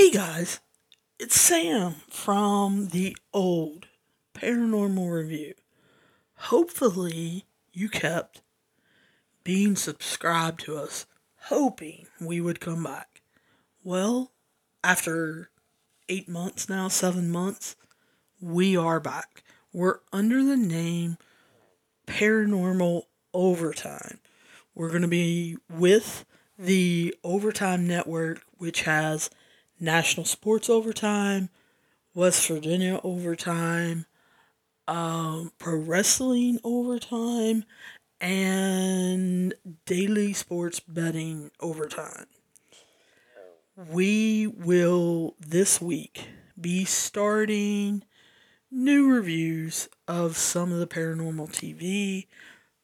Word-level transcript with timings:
Hey 0.00 0.10
guys, 0.10 0.60
it's 1.18 1.38
Sam 1.38 1.96
from 2.08 2.88
the 2.88 3.14
old 3.34 3.86
Paranormal 4.32 5.12
Review. 5.12 5.52
Hopefully, 6.36 7.44
you 7.74 7.90
kept 7.90 8.40
being 9.44 9.76
subscribed 9.76 10.60
to 10.60 10.78
us, 10.78 11.04
hoping 11.48 12.06
we 12.18 12.40
would 12.40 12.60
come 12.60 12.82
back. 12.82 13.20
Well, 13.84 14.32
after 14.82 15.50
eight 16.08 16.30
months 16.30 16.66
now, 16.66 16.88
seven 16.88 17.30
months, 17.30 17.76
we 18.40 18.74
are 18.78 19.00
back. 19.00 19.44
We're 19.70 19.98
under 20.14 20.42
the 20.42 20.56
name 20.56 21.18
Paranormal 22.06 23.02
Overtime. 23.34 24.18
We're 24.74 24.88
going 24.88 25.02
to 25.02 25.08
be 25.08 25.58
with 25.68 26.24
the 26.58 27.14
Overtime 27.22 27.86
Network, 27.86 28.40
which 28.56 28.84
has 28.84 29.28
National 29.80 30.26
Sports 30.26 30.68
Overtime, 30.68 31.48
West 32.14 32.46
Virginia 32.46 33.00
Overtime, 33.02 34.04
um, 34.86 35.52
Pro 35.58 35.76
Wrestling 35.76 36.60
Overtime, 36.62 37.64
and 38.20 39.54
Daily 39.86 40.34
Sports 40.34 40.80
Betting 40.80 41.50
Overtime. 41.60 42.26
We 43.90 44.46
will 44.46 45.34
this 45.40 45.80
week 45.80 46.28
be 46.60 46.84
starting 46.84 48.02
new 48.70 49.10
reviews 49.10 49.88
of 50.06 50.36
some 50.36 50.72
of 50.72 50.78
the 50.78 50.86
paranormal 50.86 51.50
TV, 51.50 52.26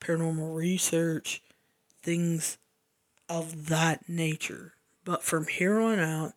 paranormal 0.01 0.57
research, 0.57 1.43
things 2.03 2.57
of 3.29 3.67
that 3.67 4.09
nature. 4.09 4.73
But 5.05 5.23
from 5.23 5.47
here 5.47 5.79
on 5.79 5.99
out, 5.99 6.33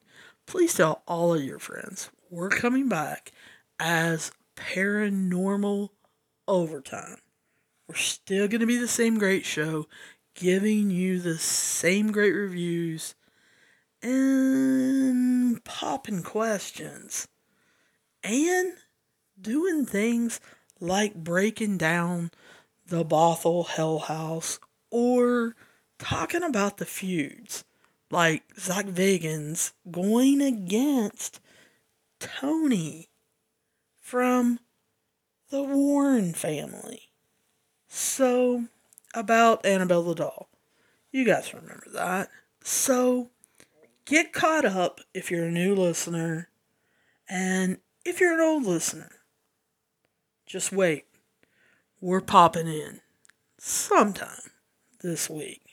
please 0.50 0.74
tell 0.74 1.04
all 1.08 1.36
of 1.36 1.44
your 1.44 1.60
friends 1.60 2.10
we're 2.32 2.50
coming 2.50 2.90
back 2.90 3.32
as 3.80 4.32
paranormal 4.56 5.90
overtime. 6.48 7.18
We're 7.88 7.96
still 7.96 8.48
going 8.48 8.62
to 8.62 8.68
be 8.68 8.78
the 8.78 8.88
same 8.88 9.20
great 9.20 9.46
show, 9.46 9.86
giving 10.34 10.90
you 10.90 11.20
the 11.20 11.38
same 11.38 12.12
great 12.12 12.32
reviews 12.32 13.14
and 14.02 15.64
popping 15.64 16.24
questions 16.24 17.28
and 18.24 18.74
doing 19.40 19.86
things 19.86 20.40
like 20.80 21.14
breaking 21.14 21.78
down 21.78 22.32
the 22.88 23.06
Bothell 23.06 23.68
Hell 23.68 24.00
House 24.00 24.60
or 24.90 25.56
talking 26.00 26.44
about 26.44 26.78
the 26.78 26.86
feuds 26.86 27.64
like 28.12 28.44
Zak 28.60 28.88
Bagans 28.88 29.74
going 29.90 30.42
against 30.42 31.40
Tony 32.20 33.10
from 34.00 34.60
the 35.50 35.64
Warren 35.64 36.34
family. 36.34 37.12
So, 37.88 38.66
about 39.14 39.66
Annabelle 39.66 40.04
the 40.04 40.16
doll. 40.16 40.50
You 41.12 41.26
guys 41.26 41.54
remember 41.54 41.88
that. 41.94 42.30
So, 42.64 43.30
get 44.06 44.34
caught 44.34 44.66
up 44.66 45.02
if 45.14 45.32
you're 45.32 45.46
a 45.46 45.52
new 45.52 45.76
listener. 45.76 46.50
And 47.28 47.78
if 48.06 48.20
you're 48.20 48.34
an 48.34 48.40
old 48.40 48.66
listener, 48.66 49.12
just 50.46 50.72
wait. 50.72 51.06
We're 52.02 52.22
popping 52.22 52.68
in 52.68 53.02
sometime 53.58 54.52
this 55.02 55.30
week. 55.30 55.69